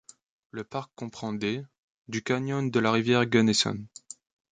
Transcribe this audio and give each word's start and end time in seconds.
Le 0.49 0.63
parc 0.63 0.89
comprend 0.95 1.31
des 1.31 1.63
du 2.07 2.23
canyon 2.23 2.71
de 2.71 2.79
la 2.79 2.91
rivière 2.91 3.27
Gunnison. 3.27 3.85